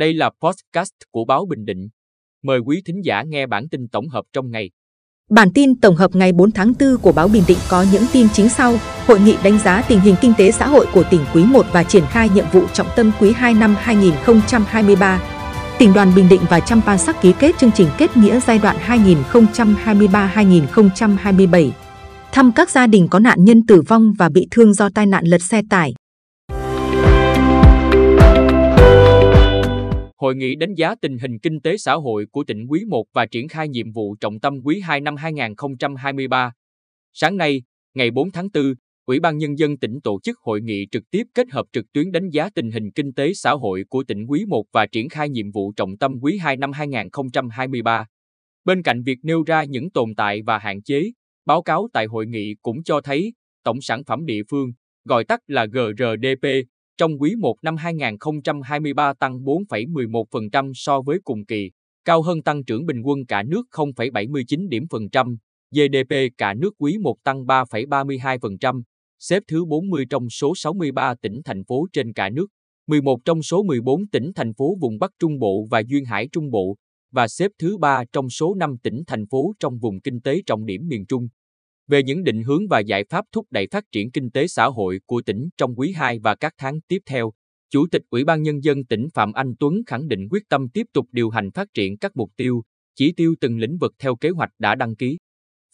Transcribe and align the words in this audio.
Đây 0.00 0.14
là 0.14 0.30
podcast 0.42 0.92
của 1.10 1.24
báo 1.24 1.46
Bình 1.46 1.64
Định. 1.64 1.88
Mời 2.42 2.58
quý 2.58 2.82
thính 2.86 3.00
giả 3.04 3.22
nghe 3.22 3.46
bản 3.46 3.68
tin 3.68 3.88
tổng 3.88 4.08
hợp 4.08 4.24
trong 4.32 4.50
ngày. 4.50 4.70
Bản 5.30 5.48
tin 5.54 5.80
tổng 5.80 5.96
hợp 5.96 6.14
ngày 6.14 6.32
4 6.32 6.50
tháng 6.50 6.72
4 6.80 6.96
của 7.02 7.12
báo 7.12 7.28
Bình 7.28 7.42
Định 7.48 7.58
có 7.70 7.84
những 7.92 8.02
tin 8.12 8.26
chính 8.32 8.48
sau. 8.48 8.76
Hội 9.06 9.20
nghị 9.20 9.36
đánh 9.44 9.58
giá 9.58 9.82
tình 9.88 10.00
hình 10.00 10.14
kinh 10.20 10.32
tế 10.38 10.50
xã 10.50 10.68
hội 10.68 10.86
của 10.94 11.04
tỉnh 11.10 11.20
quý 11.34 11.44
1 11.44 11.66
và 11.72 11.84
triển 11.84 12.04
khai 12.10 12.28
nhiệm 12.28 12.44
vụ 12.52 12.66
trọng 12.72 12.86
tâm 12.96 13.12
quý 13.20 13.32
2 13.32 13.54
năm 13.54 13.76
2023. 13.78 15.22
Tỉnh 15.78 15.92
đoàn 15.92 16.12
Bình 16.16 16.28
Định 16.28 16.40
và 16.50 16.60
Champasak 16.60 17.22
ký 17.22 17.34
kết 17.38 17.58
chương 17.58 17.72
trình 17.72 17.88
kết 17.98 18.16
nghĩa 18.16 18.40
giai 18.40 18.58
đoạn 18.58 18.76
2023-2027. 18.76 21.70
Thăm 22.32 22.52
các 22.52 22.70
gia 22.70 22.86
đình 22.86 23.08
có 23.08 23.18
nạn 23.18 23.44
nhân 23.44 23.66
tử 23.66 23.82
vong 23.88 24.12
và 24.18 24.28
bị 24.28 24.46
thương 24.50 24.74
do 24.74 24.88
tai 24.94 25.06
nạn 25.06 25.24
lật 25.24 25.42
xe 25.42 25.62
tải. 25.70 25.94
Hội 30.20 30.36
nghị 30.36 30.54
đánh 30.54 30.74
giá 30.74 30.94
tình 30.94 31.18
hình 31.18 31.38
kinh 31.38 31.60
tế 31.60 31.76
xã 31.76 31.94
hội 31.94 32.26
của 32.26 32.44
tỉnh 32.44 32.66
quý 32.66 32.84
1 32.88 33.04
và 33.12 33.26
triển 33.26 33.48
khai 33.48 33.68
nhiệm 33.68 33.92
vụ 33.92 34.16
trọng 34.20 34.40
tâm 34.40 34.60
quý 34.64 34.80
2 34.80 35.00
năm 35.00 35.16
2023. 35.16 36.52
Sáng 37.12 37.36
nay, 37.36 37.62
ngày 37.94 38.10
4 38.10 38.30
tháng 38.30 38.48
4, 38.54 38.74
Ủy 39.06 39.20
ban 39.20 39.38
Nhân 39.38 39.58
dân 39.58 39.78
tỉnh 39.78 40.00
tổ 40.00 40.20
chức 40.20 40.38
hội 40.38 40.60
nghị 40.60 40.86
trực 40.90 41.10
tiếp 41.10 41.22
kết 41.34 41.50
hợp 41.50 41.66
trực 41.72 41.92
tuyến 41.92 42.12
đánh 42.12 42.28
giá 42.30 42.50
tình 42.54 42.70
hình 42.70 42.90
kinh 42.90 43.12
tế 43.12 43.34
xã 43.34 43.52
hội 43.52 43.84
của 43.88 44.04
tỉnh 44.08 44.26
quý 44.26 44.44
1 44.48 44.64
và 44.72 44.86
triển 44.86 45.08
khai 45.08 45.28
nhiệm 45.28 45.50
vụ 45.50 45.72
trọng 45.72 45.96
tâm 45.96 46.14
quý 46.22 46.38
2 46.38 46.56
năm 46.56 46.72
2023. 46.72 48.06
Bên 48.64 48.82
cạnh 48.82 49.02
việc 49.02 49.18
nêu 49.22 49.42
ra 49.46 49.64
những 49.64 49.90
tồn 49.90 50.14
tại 50.14 50.42
và 50.42 50.58
hạn 50.58 50.82
chế, 50.82 51.10
báo 51.46 51.62
cáo 51.62 51.88
tại 51.92 52.06
hội 52.06 52.26
nghị 52.26 52.54
cũng 52.62 52.82
cho 52.82 53.00
thấy 53.00 53.32
tổng 53.64 53.80
sản 53.80 54.04
phẩm 54.04 54.26
địa 54.26 54.42
phương, 54.50 54.72
gọi 55.04 55.24
tắt 55.24 55.40
là 55.46 55.66
GRDP, 55.66 56.46
trong 57.00 57.20
quý 57.20 57.34
1 57.36 57.54
năm 57.62 57.76
2023 57.76 59.12
tăng 59.12 59.44
4,11% 59.44 60.72
so 60.74 61.00
với 61.00 61.18
cùng 61.24 61.44
kỳ, 61.44 61.70
cao 62.04 62.22
hơn 62.22 62.42
tăng 62.42 62.64
trưởng 62.64 62.86
bình 62.86 63.02
quân 63.02 63.26
cả 63.26 63.42
nước 63.42 63.62
0,79 63.72 64.68
điểm 64.68 64.84
phần 64.90 65.10
trăm. 65.10 65.36
GDP 65.70 66.14
cả 66.38 66.54
nước 66.54 66.74
quý 66.78 66.98
1 66.98 67.16
tăng 67.24 67.44
3,32%, 67.46 68.82
xếp 69.18 69.42
thứ 69.48 69.64
40 69.64 70.04
trong 70.10 70.30
số 70.30 70.52
63 70.56 71.14
tỉnh 71.22 71.40
thành 71.44 71.64
phố 71.64 71.86
trên 71.92 72.12
cả 72.12 72.30
nước, 72.30 72.46
11 72.86 73.18
trong 73.24 73.42
số 73.42 73.62
14 73.62 74.06
tỉnh 74.06 74.32
thành 74.34 74.54
phố 74.54 74.76
vùng 74.80 74.98
Bắc 74.98 75.10
Trung 75.18 75.38
Bộ 75.38 75.66
và 75.70 75.82
Duyên 75.86 76.04
Hải 76.04 76.28
Trung 76.32 76.50
Bộ, 76.50 76.76
và 77.12 77.28
xếp 77.28 77.50
thứ 77.58 77.78
3 77.78 78.04
trong 78.12 78.30
số 78.30 78.54
5 78.54 78.76
tỉnh 78.82 79.02
thành 79.06 79.26
phố 79.26 79.52
trong 79.60 79.78
vùng 79.78 80.00
kinh 80.00 80.20
tế 80.20 80.40
trọng 80.46 80.66
điểm 80.66 80.88
miền 80.88 81.06
Trung 81.06 81.28
về 81.90 82.02
những 82.02 82.24
định 82.24 82.42
hướng 82.42 82.68
và 82.68 82.80
giải 82.80 83.04
pháp 83.10 83.24
thúc 83.32 83.46
đẩy 83.50 83.68
phát 83.70 83.84
triển 83.92 84.10
kinh 84.10 84.30
tế 84.30 84.46
xã 84.46 84.66
hội 84.66 85.00
của 85.06 85.22
tỉnh 85.26 85.48
trong 85.56 85.74
quý 85.76 85.92
2 85.96 86.18
và 86.18 86.34
các 86.34 86.54
tháng 86.58 86.80
tiếp 86.88 86.98
theo. 87.06 87.32
Chủ 87.70 87.86
tịch 87.90 88.02
Ủy 88.10 88.24
ban 88.24 88.42
Nhân 88.42 88.64
dân 88.64 88.84
tỉnh 88.84 89.08
Phạm 89.14 89.32
Anh 89.32 89.54
Tuấn 89.60 89.74
khẳng 89.86 90.08
định 90.08 90.28
quyết 90.30 90.42
tâm 90.48 90.68
tiếp 90.68 90.86
tục 90.92 91.06
điều 91.12 91.30
hành 91.30 91.50
phát 91.50 91.68
triển 91.74 91.98
các 91.98 92.16
mục 92.16 92.30
tiêu, 92.36 92.62
chỉ 92.96 93.12
tiêu 93.12 93.34
từng 93.40 93.58
lĩnh 93.58 93.78
vực 93.78 93.94
theo 93.98 94.16
kế 94.16 94.30
hoạch 94.30 94.50
đã 94.58 94.74
đăng 94.74 94.96
ký. 94.96 95.18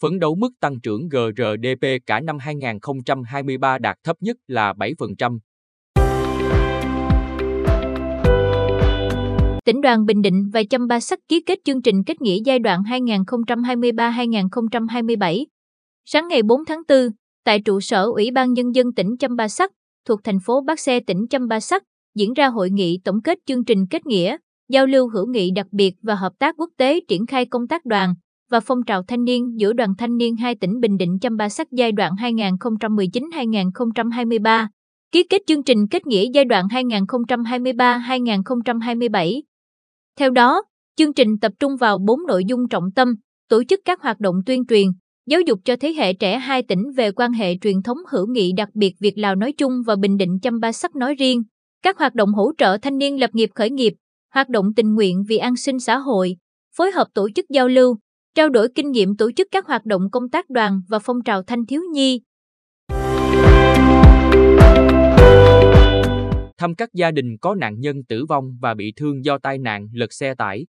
Phấn 0.01 0.19
đấu 0.19 0.35
mức 0.35 0.49
tăng 0.59 0.79
trưởng 0.79 1.09
GRDP 1.09 1.85
cả 2.05 2.19
năm 2.19 2.37
2023 2.39 3.77
đạt 3.77 3.97
thấp 4.03 4.17
nhất 4.19 4.37
là 4.47 4.73
7%. 4.73 5.39
Tỉnh 9.65 9.81
đoàn 9.81 10.05
Bình 10.05 10.21
Định 10.21 10.49
và 10.53 10.63
Chăm 10.69 10.87
Ba 10.87 10.99
Sắc 10.99 11.19
ký 11.27 11.41
kết 11.41 11.59
chương 11.63 11.81
trình 11.81 12.03
kết 12.03 12.21
nghĩa 12.21 12.37
giai 12.45 12.59
đoạn 12.59 12.81
2023-2027 12.81 15.45
Sáng 16.09 16.27
ngày 16.27 16.43
4 16.43 16.65
tháng 16.65 16.81
4, 16.87 16.97
tại 17.43 17.61
trụ 17.61 17.79
sở 17.79 18.03
Ủy 18.03 18.31
ban 18.31 18.53
Nhân 18.53 18.75
dân 18.75 18.93
tỉnh 18.93 19.17
Chăm 19.17 19.35
Ba 19.35 19.47
Sắc, 19.47 19.71
thuộc 20.05 20.19
thành 20.23 20.39
phố 20.45 20.61
Bắc 20.61 20.79
Xe 20.79 20.99
tỉnh 20.99 21.27
Chăm 21.29 21.47
Ba 21.47 21.59
Sắc, 21.59 21.83
diễn 22.15 22.33
ra 22.33 22.47
hội 22.47 22.69
nghị 22.69 22.99
tổng 23.03 23.21
kết 23.21 23.37
chương 23.45 23.65
trình 23.65 23.85
kết 23.89 24.05
nghĩa, 24.05 24.37
giao 24.69 24.85
lưu 24.85 25.09
hữu 25.09 25.27
nghị 25.27 25.51
đặc 25.51 25.67
biệt 25.71 25.95
và 26.01 26.15
hợp 26.15 26.33
tác 26.39 26.55
quốc 26.57 26.69
tế 26.77 26.99
triển 27.07 27.25
khai 27.25 27.45
công 27.45 27.67
tác 27.67 27.85
đoàn 27.85 28.13
và 28.49 28.59
phong 28.59 28.83
trào 28.83 29.03
thanh 29.03 29.23
niên 29.23 29.59
giữa 29.59 29.73
đoàn 29.73 29.93
thanh 29.97 30.17
niên 30.17 30.35
hai 30.35 30.55
tỉnh 30.55 30.79
Bình 30.79 30.97
Định 30.97 31.19
Chăm 31.21 31.37
Ba 31.37 31.49
Sắc 31.49 31.67
giai 31.71 31.91
đoạn 31.91 32.13
2019-2023, 32.13 34.67
ký 35.11 35.23
kết 35.23 35.41
chương 35.47 35.63
trình 35.63 35.87
kết 35.87 36.07
nghĩa 36.07 36.25
giai 36.33 36.45
đoạn 36.45 36.67
2023-2027. 36.67 39.41
Theo 40.19 40.29
đó, 40.29 40.63
chương 40.97 41.13
trình 41.13 41.37
tập 41.41 41.51
trung 41.59 41.75
vào 41.75 41.97
bốn 41.97 42.19
nội 42.27 42.45
dung 42.45 42.67
trọng 42.69 42.91
tâm, 42.95 43.15
tổ 43.49 43.63
chức 43.63 43.79
các 43.85 44.01
hoạt 44.01 44.19
động 44.19 44.35
tuyên 44.45 44.65
truyền, 44.65 44.87
giáo 45.27 45.41
dục 45.41 45.59
cho 45.65 45.75
thế 45.75 45.93
hệ 45.93 46.13
trẻ 46.13 46.37
hai 46.37 46.63
tỉnh 46.63 46.91
về 46.97 47.11
quan 47.11 47.31
hệ 47.31 47.57
truyền 47.57 47.81
thống 47.81 47.97
hữu 48.11 48.27
nghị 48.27 48.51
đặc 48.57 48.69
biệt 48.73 48.93
Việt 48.99 49.17
Lào 49.17 49.35
nói 49.35 49.51
chung 49.51 49.71
và 49.85 49.95
Bình 49.95 50.17
Định 50.17 50.39
Chăm 50.41 50.59
Ba 50.59 50.71
Sắc 50.71 50.95
nói 50.95 51.15
riêng, 51.15 51.43
các 51.83 51.97
hoạt 51.97 52.15
động 52.15 52.33
hỗ 52.33 52.51
trợ 52.57 52.77
thanh 52.81 52.97
niên 52.97 53.19
lập 53.19 53.29
nghiệp 53.33 53.49
khởi 53.55 53.69
nghiệp, 53.69 53.93
hoạt 54.33 54.49
động 54.49 54.65
tình 54.75 54.93
nguyện 54.93 55.23
vì 55.27 55.37
an 55.37 55.55
sinh 55.55 55.79
xã 55.79 55.97
hội, 55.97 56.35
phối 56.75 56.91
hợp 56.91 57.07
tổ 57.13 57.29
chức 57.35 57.45
giao 57.49 57.67
lưu, 57.67 57.97
trao 58.35 58.49
đổi 58.49 58.69
kinh 58.75 58.91
nghiệm 58.91 59.17
tổ 59.17 59.31
chức 59.31 59.47
các 59.51 59.65
hoạt 59.65 59.85
động 59.85 60.01
công 60.11 60.29
tác 60.29 60.49
đoàn 60.49 60.81
và 60.89 60.99
phong 60.99 61.23
trào 61.25 61.43
thanh 61.43 61.65
thiếu 61.65 61.81
nhi. 61.93 62.21
Thăm 66.57 66.75
các 66.75 66.89
gia 66.93 67.11
đình 67.11 67.37
có 67.41 67.55
nạn 67.55 67.79
nhân 67.79 68.03
tử 68.09 68.25
vong 68.29 68.57
và 68.61 68.73
bị 68.73 68.93
thương 68.95 69.25
do 69.25 69.37
tai 69.37 69.57
nạn 69.57 69.87
lật 69.93 70.13
xe 70.13 70.35
tải. 70.35 70.65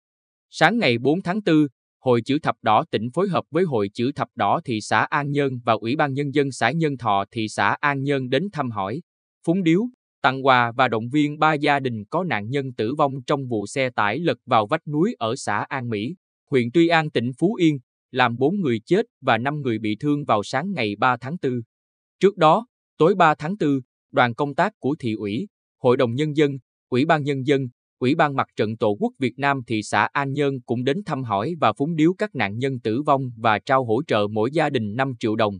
Sáng 0.50 0.78
ngày 0.78 0.98
4 0.98 1.22
tháng 1.22 1.40
4, 1.46 1.56
Hội 2.04 2.22
chữ 2.22 2.40
thập 2.40 2.56
đỏ 2.62 2.86
tỉnh 2.92 3.10
phối 3.14 3.30
hợp 3.30 3.44
với 3.52 3.64
Hội 3.64 3.90
chữ 3.94 4.12
thập 4.16 4.28
đỏ 4.36 4.62
thị 4.66 4.82
xã 4.82 5.00
An 5.00 5.32
Nhơn 5.32 5.60
và 5.66 5.74
Ủy 5.74 5.96
ban 5.96 6.14
Nhân 6.14 6.34
dân 6.34 6.52
xã 6.52 6.72
Nhân 6.72 6.98
Thọ 6.98 7.26
thị 7.32 7.48
xã 7.48 7.78
An 7.80 8.04
Nhơn 8.04 8.30
đến 8.30 8.48
thăm 8.54 8.72
hỏi, 8.72 9.02
phúng 9.46 9.64
điếu, 9.64 9.82
tặng 10.22 10.46
quà 10.46 10.72
và 10.72 10.88
động 10.88 11.10
viên 11.10 11.40
ba 11.40 11.54
gia 11.54 11.80
đình 11.80 12.04
có 12.10 12.24
nạn 12.24 12.50
nhân 12.50 12.74
tử 12.74 12.96
vong 12.96 13.14
trong 13.28 13.48
vụ 13.48 13.68
xe 13.68 13.90
tải 13.90 14.20
lật 14.20 14.38
vào 14.46 14.68
vách 14.68 14.88
núi 14.88 15.16
ở 15.20 15.36
xã 15.36 15.66
An 15.70 15.90
Mỹ, 15.90 16.16
huyện 16.52 16.72
Tuy 16.74 16.88
An 16.88 17.12
tỉnh 17.12 17.32
Phú 17.40 17.56
Yên, 17.56 17.80
làm 18.12 18.36
4 18.38 18.60
người 18.60 18.80
chết 18.86 19.06
và 19.22 19.38
5 19.38 19.62
người 19.62 19.80
bị 19.80 19.98
thương 20.00 20.26
vào 20.26 20.44
sáng 20.44 20.72
ngày 20.72 20.96
3 21.00 21.18
tháng 21.22 21.36
4. 21.42 21.52
Trước 22.20 22.38
đó, 22.38 22.68
tối 22.98 23.16
3 23.16 23.36
tháng 23.36 23.56
4, 23.60 23.80
đoàn 24.12 24.34
công 24.34 24.56
tác 24.56 24.74
của 24.80 24.96
thị 25.00 25.14
ủy, 25.14 25.48
Hội 25.82 25.98
đồng 25.98 26.16
Nhân 26.16 26.36
dân, 26.36 26.52
Ủy 26.90 27.06
ban 27.06 27.24
Nhân 27.24 27.48
dân, 27.48 27.68
Ủy 28.04 28.16
ban 28.16 28.36
Mặt 28.36 28.48
trận 28.56 28.78
Tổ 28.78 28.98
quốc 29.00 29.14
Việt 29.20 29.34
Nam 29.38 29.62
thị 29.68 29.84
xã 29.84 30.08
An 30.12 30.34
Nhơn 30.34 30.62
cũng 30.66 30.84
đến 30.84 30.98
thăm 31.06 31.24
hỏi 31.24 31.54
và 31.60 31.74
phúng 31.74 31.96
điếu 31.96 32.14
các 32.18 32.36
nạn 32.36 32.58
nhân 32.58 32.80
tử 32.80 33.02
vong 33.02 33.22
và 33.38 33.60
trao 33.60 33.86
hỗ 33.86 34.02
trợ 34.08 34.28
mỗi 34.32 34.50
gia 34.54 34.70
đình 34.70 34.96
5 34.96 35.14
triệu 35.20 35.36
đồng. 35.36 35.54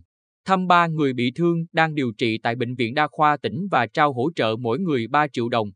Thăm 0.44 0.66
ba 0.66 0.86
người 0.86 1.12
bị 1.12 1.32
thương 1.34 1.56
đang 1.72 1.94
điều 1.94 2.12
trị 2.18 2.38
tại 2.42 2.56
Bệnh 2.56 2.74
viện 2.74 2.94
Đa 2.94 3.08
khoa 3.10 3.36
tỉnh 3.36 3.68
và 3.70 3.86
trao 3.86 4.12
hỗ 4.12 4.30
trợ 4.36 4.56
mỗi 4.60 4.78
người 4.78 5.06
3 5.10 5.26
triệu 5.32 5.48
đồng. 5.48 5.68